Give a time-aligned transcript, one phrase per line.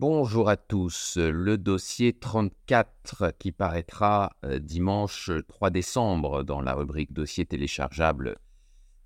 [0.00, 1.18] Bonjour à tous.
[1.18, 8.38] Le dossier 34 qui paraîtra euh, dimanche 3 décembre dans la rubrique dossier téléchargeable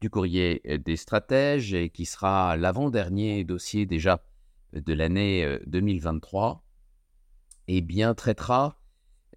[0.00, 4.24] du courrier des stratèges et qui sera l'avant-dernier dossier déjà
[4.72, 6.64] de l'année 2023,
[7.66, 8.78] et bien traitera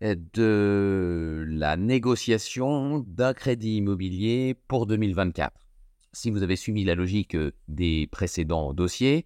[0.03, 5.59] euh, de la négociation d'un crédit immobilier pour 2024.
[6.13, 9.25] Si vous avez suivi la logique euh, des précédents dossiers,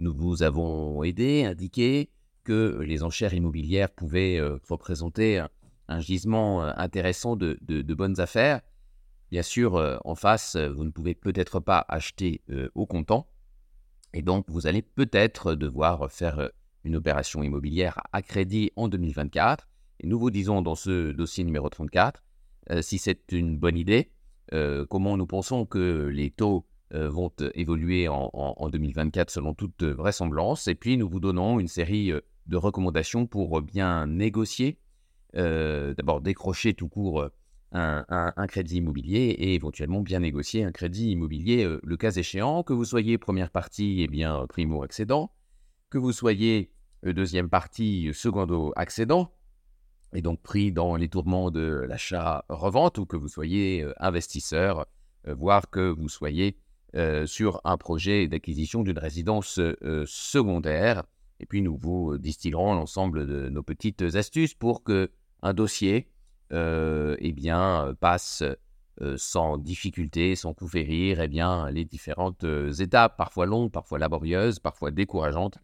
[0.00, 2.10] nous vous avons aidé, indiqué
[2.42, 5.44] que les enchères immobilières pouvaient euh, représenter
[5.88, 7.58] un, gisement euh, intéressant de,
[7.94, 8.60] bonnes affaires.
[9.30, 12.42] Bien sûr, euh, en face, vous ne pouvez peut-être pas acheter
[12.74, 13.28] au comptant.
[14.14, 16.50] Et donc, vous allez peut-être devoir faire
[16.82, 19.68] une opération immobilière à crédit en 2024.
[20.00, 22.24] Et nous vous disons dans ce dossier numéro 34
[22.80, 24.12] si c'est une bonne idée,
[24.88, 30.68] comment nous pensons que les taux vont euh, évoluer en, 2024 selon toute vraisemblance.
[30.68, 34.78] Et puis, nous vous donnons une série euh, de recommandations pour bien négocier,
[35.34, 37.30] d'abord décrocher tout court
[37.70, 42.84] un, crédit immobilier et éventuellement bien négocier un crédit immobilier le cas échéant, que vous
[42.84, 45.30] soyez première partie, eh bien primo-accédant,
[45.90, 46.72] que vous soyez
[47.04, 49.32] deuxième partie, secondo-accédant,
[50.12, 54.86] et donc pris dans les tourments de l'achat-revente, ou que vous soyez investisseur,
[55.24, 56.58] voire que vous soyez
[56.96, 61.04] euh, sur un projet d'acquisition d'une résidence euh, secondaire.
[61.38, 65.08] Et puis nous vous distillerons l'ensemble de nos petites astuces pour que
[65.42, 66.08] un dossier
[66.52, 68.42] euh, eh bien, passe
[69.16, 72.44] sans difficulté, sans coup férir, eh bien, les différentes
[72.80, 75.56] étapes, parfois longues, parfois laborieuses, parfois décourageantes,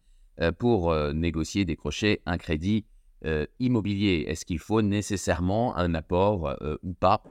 [0.57, 2.87] pour négocier, décrocher un crédit
[3.59, 4.25] immobilier.
[4.27, 7.21] Est-ce qu'il faut nécessairement un apport ou pas?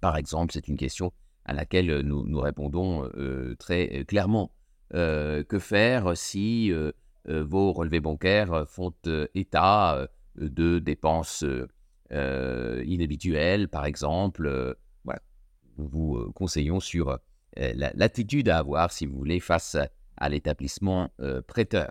[0.00, 1.12] Par exemple, c'est une question
[1.48, 4.52] à laquelle euh, nous, répondons euh, très euh, clairement.
[4.92, 6.72] que faire si
[7.26, 8.94] vos relevés bancaires font
[9.34, 11.44] état de dépenses
[12.10, 15.20] inhabituelles, par exemple voilà.
[15.76, 17.18] Nous vous conseillons sur
[17.54, 19.76] l'attitude à avoir, si vous voulez, face
[20.16, 21.10] à l'établissement
[21.46, 21.90] prêteur.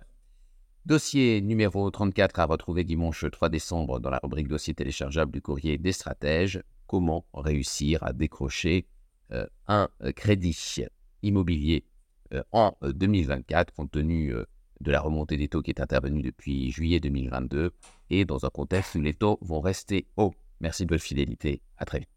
[0.87, 5.77] Dossier numéro 34 à retrouver dimanche 3 décembre dans la rubrique dossier téléchargeable du courrier
[5.77, 6.63] des stratèges.
[6.87, 8.87] Comment réussir à décrocher
[9.67, 10.85] un euh, crédit
[11.23, 11.85] immobilier
[12.33, 14.33] euh, en 2024, compte tenu
[14.81, 17.71] de la remontée des taux qui est intervenue depuis juillet 2022
[18.09, 20.33] et dans un contexte où les taux vont rester hauts.
[20.59, 21.61] Merci de votre fidélité.
[21.77, 22.09] À très vite.